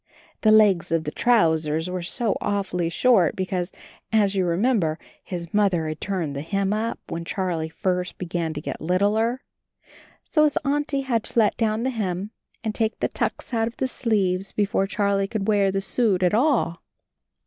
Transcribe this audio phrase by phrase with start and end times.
[0.41, 3.71] The legs of the trousers were so awfully short, because,
[4.11, 8.61] as you remember, his Mother had turned the hem up when Charlie first began to
[8.61, 9.43] get littler.
[10.23, 12.31] So his Auntie had to let down the hem
[12.63, 15.27] and take the tucks out AND HIS KITTEN TOPSY 89 of the sleeves before Charlie
[15.27, 16.81] could wear the suit at all.